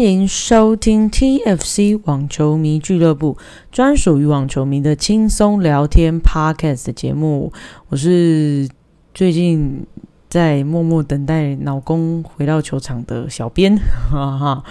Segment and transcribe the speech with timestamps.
[0.00, 3.36] 欢迎收听 TFC 网球迷俱乐部，
[3.70, 7.52] 专属于网球迷的轻松聊天 Podcast 节目。
[7.90, 8.66] 我是
[9.12, 9.86] 最近
[10.30, 13.76] 在默默等待老公回到球场的小编，
[14.10, 14.64] 哈哈，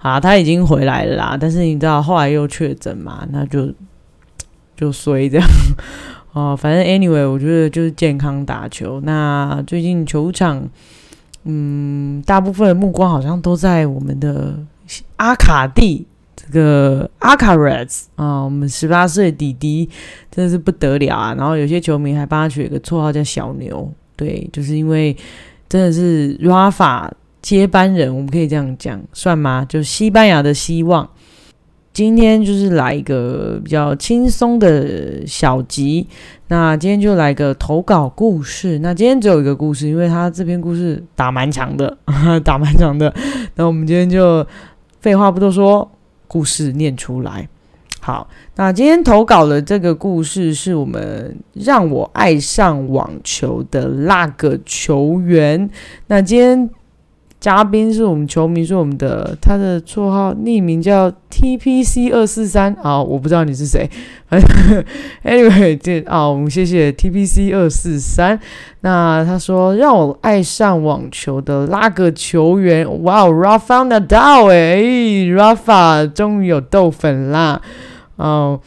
[0.00, 1.38] 啊，他已经回来了啦。
[1.40, 3.72] 但是你知道后来又确诊嘛，那就
[4.76, 5.48] 就衰这样。
[6.34, 9.00] 哦，反正 anyway，我觉得就是健康打球。
[9.00, 10.68] 那最近球场。
[11.46, 14.54] 嗯，大部分的目光好像都在我们的
[15.16, 16.06] 阿卡蒂
[16.36, 19.88] 这个阿卡雷斯啊，我们十八岁弟弟
[20.30, 21.34] 真的是不得了啊！
[21.34, 25.16] 然后有些球迷还帮他取了个绰号叫小牛，对，就是因为
[25.68, 29.64] 真的是 Rafa 接班人，我们可以这样讲，算吗？
[29.68, 31.08] 就西班牙的希望。
[31.92, 36.08] 今天就是来一个比较轻松的小集，
[36.48, 38.80] 那今天就来个投稿故事。
[38.80, 41.96] 那今天只有一个故事，因为他这篇故事打蛮长的，
[42.42, 43.14] 打蛮长的。
[43.54, 44.44] 那我们今天就
[45.04, 45.90] 废话不多说，
[46.26, 47.46] 故事念出来。
[48.00, 55.68] 好，那今天投稿的这个故事是我们让我爱上网球的那个球员。
[56.06, 56.70] 那今天。
[57.44, 63.86] 嘉宾是我们球迷，是我们的，他的绰号匿名叫 TPC 二四三啊，我不知道你是谁，
[65.22, 68.40] anyway 这啊，我们谢谢 TPC 二四三。
[68.80, 74.78] 那他说让我爱上网球的拉个球员，哇，Rafa Nadal 哎
[75.28, 77.60] ，Rafa 终于有豆粉啦，
[78.16, 78.58] 哦。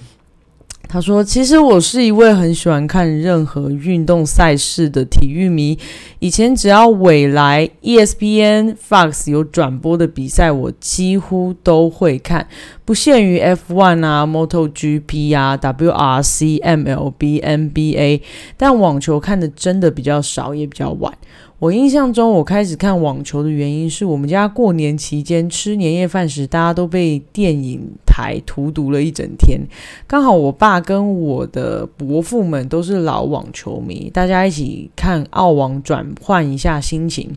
[0.90, 5.78] 他说：“其实我是一位很喜欢看任何运动赛事的体育迷。
[6.20, 12.48] 以前只要未来 ESPN、Fox 有转播的比赛，我几乎都会看，
[12.86, 18.22] 不限于 F1 啊、MotoGP 啊、WRC、MLB、NBA。
[18.56, 21.14] 但网球看的真的比较少，也比较晚。”
[21.60, 29.60] 我印象中，我开始看网球的原因是我们家过年期间吃年夜饭时，大家都被电影台荼毒了一整天。
[30.06, 37.36] 刚好我爸跟我的伯父们都是老网球迷，大家一起看澳网，转换一下心情。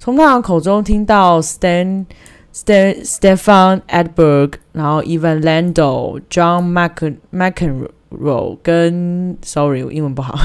[0.00, 2.06] 从他们口中听到 Stan、
[2.52, 7.90] Stan、Stefan Edberg，然后 Evan Lando、John Mc McEnroe。
[8.10, 10.36] Row 跟 Sorry，我英文不好。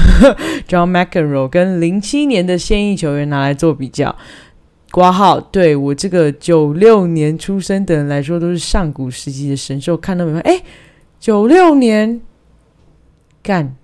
[0.68, 4.14] John McEnroe 跟零七年的现役球员拿来做比较，
[4.92, 9.96] 挂号对我这个九六年出生的人来说，都是上古时期的神兽。
[9.96, 10.38] 看到没有？
[10.38, 10.62] 哎，
[11.18, 12.20] 九六年，
[13.42, 13.76] 干，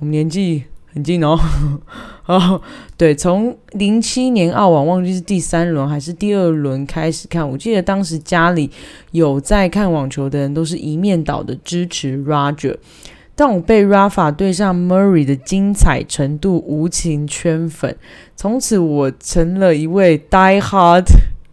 [0.00, 1.38] 我们年纪很近哦。
[2.26, 2.60] 哦，
[2.96, 8.70] 对，从零七年澳网忘记是第三轮还是第二轮开始看，我记得当时家里
[9.12, 12.76] 有在看网球的人，都是一面倒的支持 Roger。
[13.38, 17.96] 但我被 Rafa 对上 Murray 的精彩程度无情圈粉，
[18.34, 21.04] 从此我成了一位 Die Hard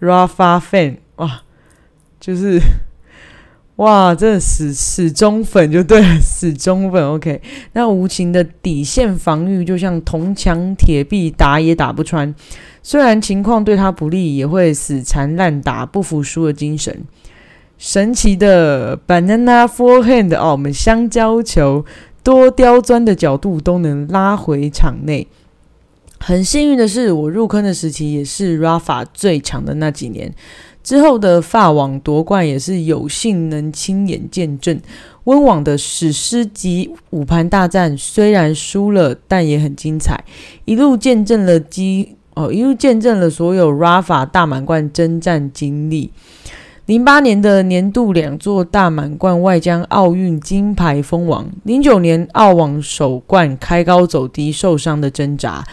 [0.02, 1.44] Rafa fan，哇，
[2.20, 2.60] 就是
[3.76, 7.08] 哇，真的死死忠粉就对了，死忠粉。
[7.08, 7.40] OK，
[7.74, 12.34] 那无情的底线防御就像铜墙铁壁，打也打不穿。
[12.82, 17.04] 虽然情况对他不利，也会死缠烂打，不服输的精神。
[17.78, 21.86] 神奇的 banana forehand 哦，我们香蕉球
[22.24, 25.28] 多刁钻的角度都能拉回场内。
[26.20, 30.34] 很幸运的是，我入坑的时期也是 Rafa 最强的那几年。
[30.82, 34.80] 之后的法网夺冠也是有幸能亲眼见证。
[35.26, 40.24] 温网的史诗级五盘大战虽然输了，但也很精彩。
[40.66, 46.12] 一路见证了基哦，一路见证了所有 Rafa 大满贯征战经历。
[46.86, 55.64] 零八年的年度两座大满贯，外将奥运金牌封王；零九年澳网首冠，开高走低，受伤的挣扎；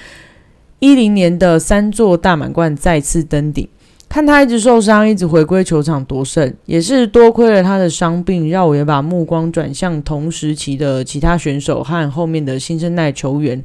[0.78, 3.68] 一零年的三座大满贯再次登顶。
[4.08, 13.62] 看他一直受伤，一直回归球场夺胜，也是多亏了他的伤病，让我也把目光转向同时期的其他选手和后面的新生代球员。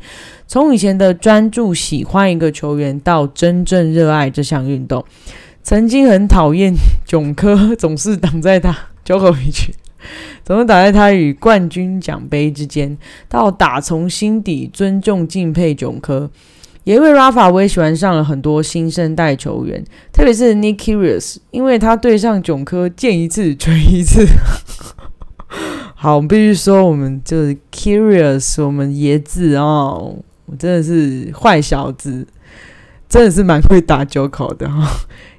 [0.48, 5.06] 从以前的专注喜欢一个球员，到真正热爱这项运动。
[5.68, 6.74] 曾经很讨厌
[7.06, 8.74] 囧科， 总是挡在他
[9.04, 9.76] 交口一句，
[10.42, 12.98] 总是挡在他与冠军奖杯之间。
[13.28, 16.32] 到打从心底尊重敬佩囧科，
[16.86, 19.84] 也因为 Rafa 我也喜欢上了很多新生代球员，
[20.14, 24.26] 特别是 Nick Curious，因为他对上囧科见一次锤一次。
[25.96, 30.16] 好，我们必须说，我们就是 Curious，我们爷子哦，
[30.46, 32.26] 我真的是坏小子，
[33.10, 34.90] 真的是蛮会打九口的哈。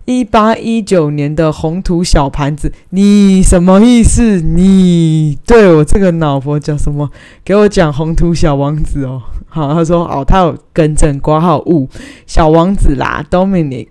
[0.08, 4.40] 一八一九年的红土小盘子，你什么意思？
[4.40, 7.10] 你对我这个老婆讲什么？
[7.44, 9.20] 给我讲红土小王子哦。
[9.48, 11.86] 好，他说哦，他有更正挂号误，
[12.26, 13.88] 小王子啦，Dominic。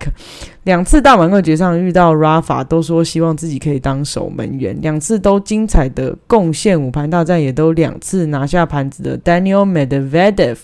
[0.63, 10.57] 两次大满贯决赛遇到 Rafa，都说希望自己可以当守门员，两次都精彩的贡献，五盘大战也都两次拿下盘子的 Daniel Medvedev。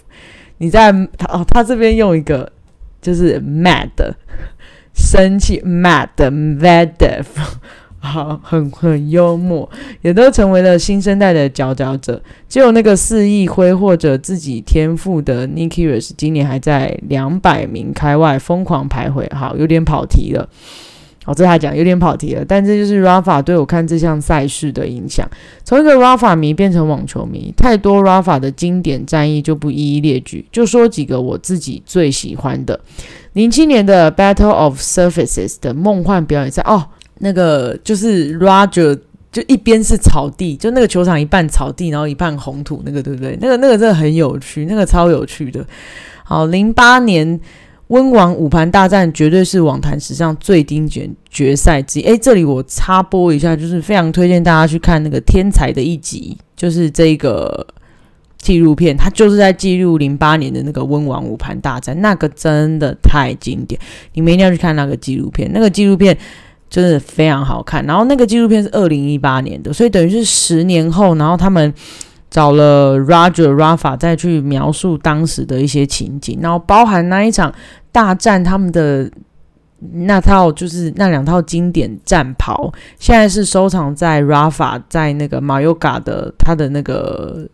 [0.57, 2.51] 你在他哦，他这边用一个
[2.99, 3.89] 就是 mad
[5.13, 7.25] 生气 mad Medvedev。
[8.01, 9.69] 好，很很幽默，
[10.01, 12.19] 也都成为了新生代的佼佼者。
[12.49, 19.33] 只有那个肆意挥霍着自己天赋的 Nikirus，今年还在两百名开外疯狂徘徊。
[19.35, 20.49] 好，有点跑题了。
[21.25, 25.29] 哦，这还讲有点跑题了，但这就是 Rafa 对我看这项赛事的影响。
[25.63, 32.79] 从一个 Rafa 迷变成网球迷，太多 Rafa 的经典战役就不一一列举，就说几个我自己最喜欢的。
[33.33, 36.85] 零七年的 Battle of Surfaces 的梦幻表演赛哦。
[37.19, 38.99] 那个就是 Roger，
[39.31, 43.37] 就一边是草地，就那个球场一半草地，然后一半红土，那个对不对？
[43.39, 45.65] 那个那个真的很有趣，那个超有趣的。
[46.25, 47.39] 好，零八年
[47.93, 52.03] 温网五盘大战绝对是网坛史上最经典决赛之一。
[52.03, 57.65] 诶，这里我插播一下，就是非常推荐大家去看那个天才的一集，就是这个
[58.39, 63.79] 纪录片，它就是在记录零八年的那个温网五盘大战，那个真的太经典，
[64.13, 66.17] 你们一定要去看那个纪录片，那个纪录片。
[66.69, 71.71] 真的非常好看，然后那个纪录片是二零一八年的，所以等于是十年后，然后他们
[72.31, 77.53] 找了 Roger Rafa 再去描述当时的一些情景，然后包含那一场
[77.93, 79.09] 大战，他们的
[79.93, 82.69] 那套就是那两套经典战袍，
[82.99, 87.47] 现在是收藏在 Rafa 在那个马尤嘎的他的那个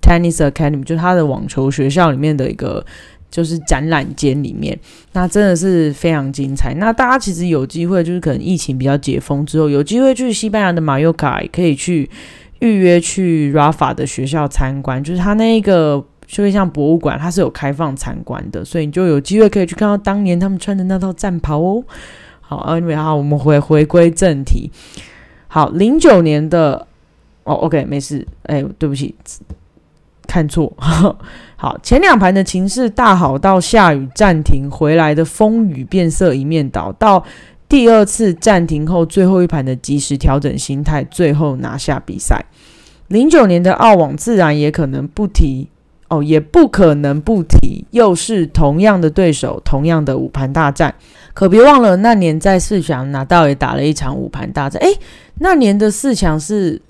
[0.00, 2.86] Tennis Academy，就是他的网球学校里面的一个。
[3.32, 4.76] 就是展览间里面，
[5.12, 6.74] 那真的是非常精彩。
[6.74, 12.10] 那大家其实有机会，就是可能疫情比较解封之后，有机会去西班牙的马尤卡，也可以去
[12.58, 15.00] 预约去 Rafa 的学校参观。
[15.04, 21.82] 就是他那一个就会像博物馆，它是有开放参观的，所以你就有机会可以去看到当年他们穿的那套战袍哦。
[22.40, 24.70] 好，Anyway，好，我们回回归正题。
[25.48, 26.86] 好，零九年的
[27.44, 28.26] 哦，OK，没事。
[28.44, 29.14] 哎，对不起。
[30.28, 30.72] 看错，
[31.56, 37.24] 好，前两盘的情势大好到下雨暂停，回来的风雨变色一面倒，到
[37.68, 42.44] 第二次暂停后最后一盘的及时调整心态，最后拿下比赛。
[43.08, 45.66] 零九年的澳网自然也可能不提
[46.10, 50.94] 哦，也不可能不提，又是同样的对手，同样的五盘大战。
[51.32, 54.82] 可别忘了那年在四强拿到也打了一场五盘大战。
[54.82, 54.98] 诶，
[55.36, 56.82] 那年的四强是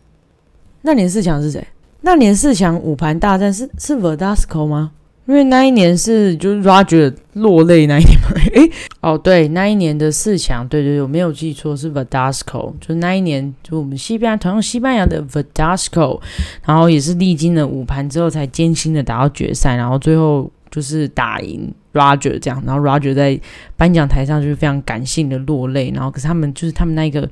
[0.82, 1.64] 那年四强是谁？
[2.00, 4.93] 那年四强五盘大战是是 Verdasco 吗？
[5.31, 8.31] 因为那一年是就是 Roger 落泪那一年嘛。
[8.53, 8.69] 诶，
[9.00, 16.21] 哦对，那一年的四强，对对对，我没有记错是 Vedasco 就那一年就我们西班牙同样西班牙的 Vedasco，
[16.67, 23.41] 然后也是历经了五盘之后才艰辛的打到决赛，然后最后就是打赢 Roger 这样，然后 Roger 在
[23.77, 27.31] 颁奖台上就是非常感性的落泪，然后可是他们就是他们那个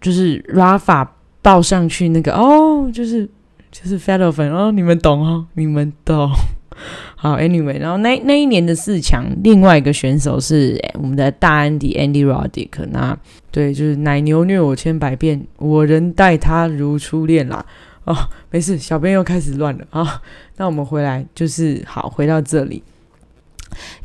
[0.00, 1.06] 就是 Rafa
[1.42, 3.28] 抱上去那个哦，就是。
[3.72, 6.30] 就是 f e d e r 粉哦，你们懂哦，你们懂。
[7.16, 12.70] 好，Anyway，然后那那一年的四强，另外一个选手是我们的大安迪 Andy Roddick。
[12.90, 13.16] 那
[13.50, 17.64] 对，就是奶牛虐我千百遍，我仍待他如初恋啦。
[18.04, 18.16] 哦，
[18.50, 20.20] 没事，小编又开始乱了啊。
[20.56, 22.82] 那我们回来，就是好，回到这里。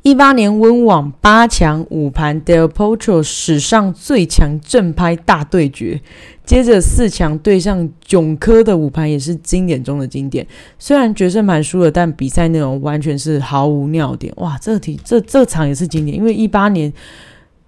[0.02, 6.02] 一八年温网八强五盘 Del Potro 史上最强正拍大对决，
[6.46, 10.46] 接着四强对上囧科的五盘也是经典中的经典。
[10.80, 14.34] 虽然决胜盘输了，但比赛内容完全是毫无尿点。
[14.38, 16.92] 哇，这题这这场也是经典，因为一八年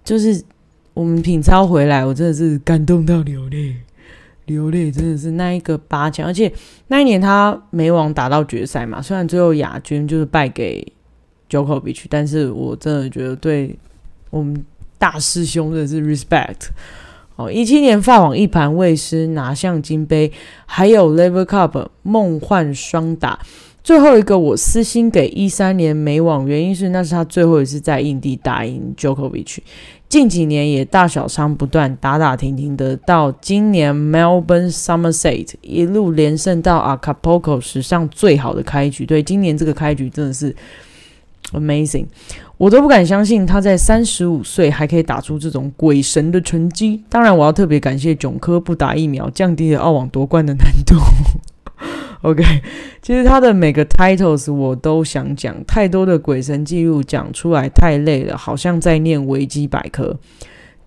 [0.04, 0.42] 就是
[0.94, 3.76] 我们品超回来，我真的是感动到流泪，
[4.46, 6.52] 流泪真的是那一个八强，而且
[6.88, 10.94] 那一年他美网打到决赛嘛，虽然最后亚军就是败给。
[11.50, 13.76] 九口必去，但是我真的觉得对
[14.30, 14.64] 我们
[14.98, 16.70] 大师兄的是 respect。
[17.36, 20.30] 哦，一七年法网一盘未失拿向金杯，
[20.66, 23.40] 还有 Lever Cup 梦幻双打。
[23.82, 29.60] 最后一个我私心给一三年美网，原因是那是他最后一次在印地打赢 Jokovic，。
[30.10, 39.06] 近几年也大小伤不断，打打停停的，到今年 Melbourne Somerset 一路连胜到 Acapulco 史上最好的开局。
[39.06, 40.54] 对，今年这个开局真的是。
[41.52, 42.06] Amazing，
[42.58, 47.04] 我都不敢相信他在三十五岁还可以打出这种鬼神的成绩。
[47.10, 50.96] 当然，我要特别感谢囧科不打疫苗，降低了澳网夺冠的难度。
[52.22, 52.44] OK，
[53.02, 60.20] 其实他的每个 titles 我都想讲，太多的鬼神记录讲出来太累了，好像在念维基百科。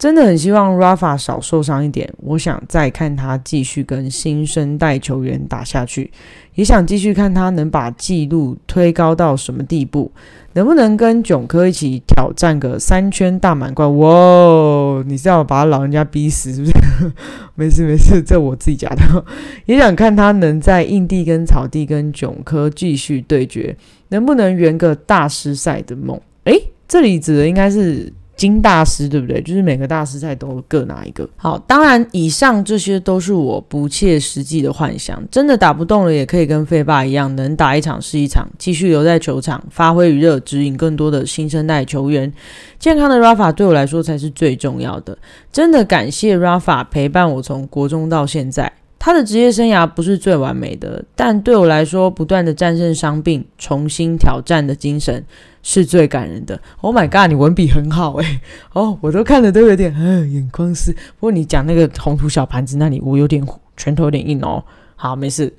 [0.02, 6.10] 真的很希望 Rafa 少受伤一点，我想再看他继续跟新生代球员打下去，
[6.56, 10.10] 也想继续看他能把纪录推高到什么地步，
[10.54, 13.96] 能不能跟囧科一起挑战个三圈大满贯？
[13.98, 16.72] 哇，你是要把老人家逼死是不是？
[17.54, 19.24] 没事没事，这我自己讲的。
[19.66, 23.76] 也想看他能在硬地跟草地跟囧科继续对决，
[24.08, 26.20] 能不能圆个大师赛的梦？
[26.46, 28.12] 诶，这里指的应该是。
[28.34, 29.40] 金大师对不对？
[29.42, 31.28] 就是每个大师赛都各拿一个。
[31.36, 35.22] 好，当然以上这些都是我不切实际的幻想。
[35.30, 42.32] 真的打不动了，也可以跟费霸一样，能打一场是一场，继续留在球场发挥余热，指引更多的新生代球员。
[42.78, 45.16] 健康的 Rafa 对我来说才是最重要的。
[45.52, 48.72] 真的感谢 Rafa 陪伴我从国中到现在。
[49.04, 55.24] 他的职业生涯不是最完美的，但对我来说，不断的战胜伤病、重新挑战的精神
[55.60, 56.60] 是最感人的。
[56.82, 58.40] Oh my god，你文笔很好诶。
[58.72, 60.92] 哦，我都看的都有点嗯眼眶湿。
[60.92, 63.44] 不过你讲那个红土小盘子那里，我有点
[63.76, 64.62] 拳头有点硬哦。
[64.94, 65.52] 好，没事，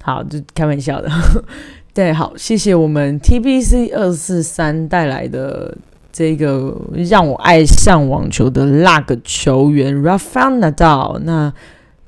[0.00, 1.10] 好就开玩笑的。
[1.92, 5.76] 对，好，谢谢我们 TBC 二四三带来的
[6.10, 6.74] 这个
[7.10, 11.18] 让我爱上网球的那个球员 Rafael Nadal。
[11.18, 11.52] 那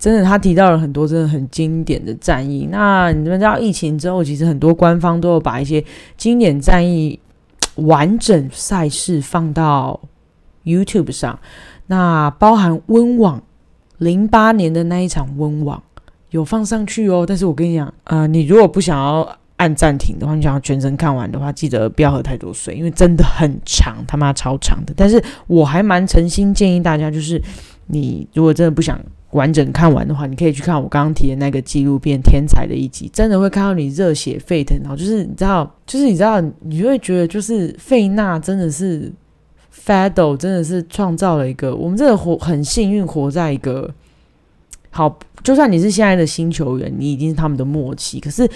[0.02, 2.66] 真的，他提到了很多真的很经典的战役。
[2.72, 5.84] 那你们知道，疫情之后，其实很多官方都有把一些
[6.16, 7.20] 经典战役
[7.76, 10.00] 完整赛事放到
[10.64, 11.38] YouTube 上。
[11.86, 13.40] 那包含温网
[13.98, 15.80] 零八年的那一场温网
[16.30, 17.24] 有放上去哦。
[17.24, 24.92] 但是我跟你讲，呃，你如果不想要按暂停的话，你想要全程看完的话，记得不要喝太多水，因为真的很长，他妈超长的。
[24.96, 27.40] 但是我还蛮诚心建议大家，就是
[27.86, 28.98] 你如果真的不想。
[29.32, 34.78] 完整看完的话，你可以去看我刚刚提的那个纪录片《天才》的一集，真的会看到你热血沸腾。
[34.80, 39.12] 然后就是你知道，就是你知道，你会觉得就是费纳真的是
[39.74, 43.92] Fado，真的是创造了一个我们真的活很幸运活在一个
[44.90, 45.18] 好。
[45.42, 48.20] 就算你是现在的新球员，你已经是他们的默契。
[48.20, 48.46] 可是，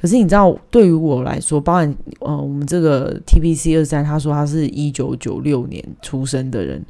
[0.00, 6.84] 可是你知道，对于我来说，包含呃我们这个 TPC 二三，他说他是一九九六年出生的人，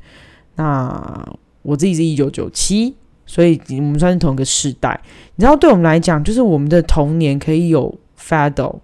[0.56, 1.26] 那
[1.62, 2.94] 我自己是一九九七。
[3.26, 4.99] 所以我们算是同一个时代，
[5.35, 8.78] 你知道，对我们来讲，就是我们的童年可以有 Fado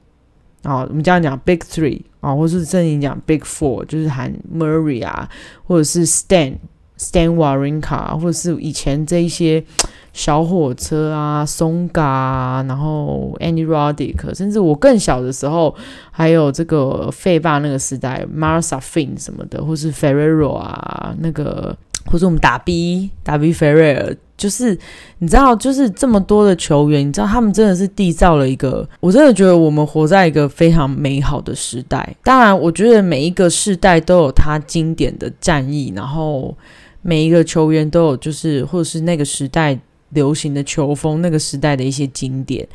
[0.65, 5.29] 啊，我们这样讲 Big Three 啊，或是正经讲 Big Four，就是喊 Murray 啊，
[5.65, 6.57] 或者是 Stan
[6.99, 9.65] Stan Wawrinka，或者是以前这一些
[10.13, 15.73] 小火车啊，松嘎，然后 Andy Roddick，甚至我更小的时候，
[16.11, 21.77] 还有这个费霸那个时代 m a r s a Fin 什么的，或是 Ferrero 啊，那个。
[22.07, 24.77] 或者我们打 B 打 B 费瑞尔，就是
[25.19, 32.17] 你知道，就是这么多的球员，你知道他们真的是缔造了一个，我真的觉得我们活在一个非常美好的时代。
[32.23, 36.57] 当然，我觉得每一个世代都有他经典的战役，然后
[37.03, 39.79] 每一个球员都有就是或者是那个时代
[40.11, 42.67] 流行的球风，那个时代的一些经典。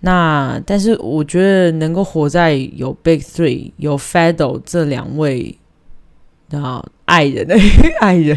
[0.00, 5.58] 那但是我觉得能够活在有 Big Three 有 FEDO 这两位。
[6.50, 7.48] 然后爱人，
[8.00, 8.36] 爱人，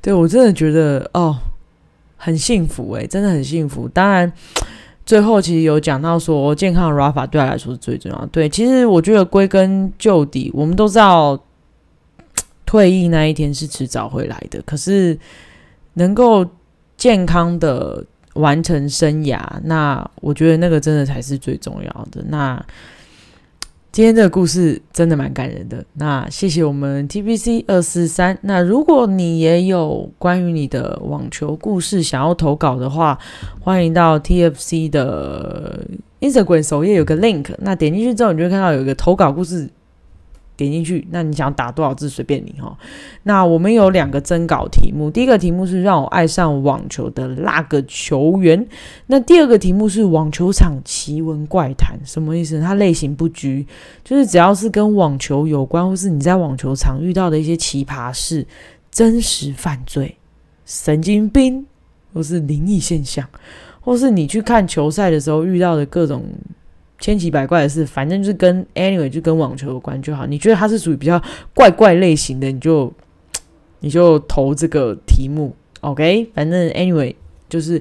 [0.00, 1.36] 对我真的觉得哦，
[2.16, 3.86] 很幸福诶，真的很幸福。
[3.86, 4.32] 当然，
[5.04, 8.26] 最后其实有讲到说，健康的 Rafa 对他来说是最重要。
[8.32, 11.38] 对，其实我觉得归根究底，我们都知道
[12.64, 14.62] 退役那一天是迟早会来的。
[14.64, 15.18] 可是
[15.94, 16.46] 能够
[16.96, 18.02] 健康的
[18.34, 22.24] 完成生涯，那我觉得那个真的才是最重要的。
[22.28, 22.64] 那。
[23.90, 25.84] 今天这个故事真的蛮感人的。
[25.94, 28.38] 那谢谢我们 TBC 二四三。
[28.42, 33.18] 那如果你也有关于你的网球故事想要投稿的话，
[33.60, 35.84] 欢迎到 TFC 的
[36.20, 37.46] Instagram 首页有个 link。
[37.58, 39.68] 那点进去之后，你就会看到有一个投稿故事。
[40.58, 42.76] 点进去，那你想打多少字随便你哈。
[43.22, 48.66] 那我们有两个征稿题目，第一个题目是让我爱上网球的那个球员，
[49.06, 52.60] 那第二个题目是网球场奇闻怪谈，什么意思？
[52.60, 53.64] 它类型不拘，
[54.02, 58.44] 就是只要是跟网球有关，或是你在网球场遇到的一些奇葩事、
[58.90, 60.16] 真实犯罪、
[60.66, 61.64] 神经病，
[62.12, 63.24] 或是灵异现象，
[63.80, 66.24] 或是你去看球赛的时候遇到的各种。
[66.98, 70.26] 千奇百怪的事，反正就是跟 anyway 就跟网球有关就好。
[70.26, 71.22] 你觉得它是属于比较
[71.54, 72.92] 怪怪类型的，你就
[73.80, 76.28] 你就投这个题目，OK？
[76.34, 77.14] 反正 anyway
[77.48, 77.80] 就是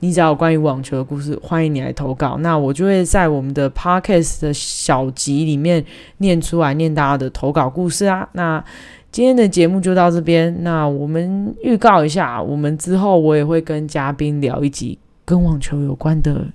[0.00, 2.36] 你只要有关于网球的故事，欢迎你来投稿。
[2.38, 5.82] 那我就会在我们的 podcast 的小集里面
[6.18, 8.28] 念出来，念大家的投稿故事啊。
[8.32, 8.62] 那
[9.10, 10.62] 今天的节目就到这边。
[10.62, 16.46] 那我们预告一下，我们之后我也会跟嘉宾聊一集跟网球有关的。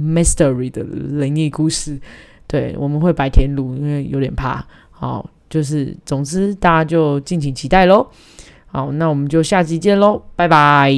[0.00, 2.00] Mystery 的灵异故事。
[2.46, 4.64] 对，我们会白天录，因为有点怕。
[4.90, 8.06] 好，就是总之大家就敬请期待喽。
[8.66, 10.92] 好，那我们就下期见喽，拜拜。